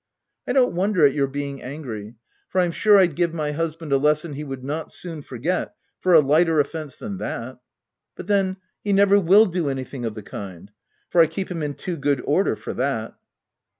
I 0.47 0.53
don't 0.53 0.73
wonder 0.73 1.05
at 1.05 1.13
your 1.13 1.27
being 1.27 1.61
angry, 1.61 2.15
for 2.49 2.59
I'm 2.59 2.71
sure 2.71 2.97
I'd 2.97 3.15
give 3.15 3.35
my 3.35 3.51
husband 3.51 3.91
a 3.93 3.99
lesson 3.99 4.33
he 4.33 4.43
would 4.43 4.63
not 4.63 4.91
soon 4.91 5.21
forget 5.21 5.75
for 5.99 6.15
a 6.15 6.19
lighter 6.21 6.59
offence 6.59 6.97
than 6.97 7.19
that. 7.19 7.59
But 8.15 8.25
then 8.25 8.57
he 8.83 8.93
never 8.93 9.19
will 9.19 9.45
do 9.45 9.69
anything 9.69 10.03
of 10.03 10.15
the 10.15 10.23
kind; 10.23 10.71
for 11.11 11.21
I 11.21 11.27
keep 11.27 11.51
him 11.51 11.61
in 11.61 11.75
too 11.75 11.97
good 11.97 12.19
order 12.21 12.55
for 12.55 12.73
that." 12.73 13.13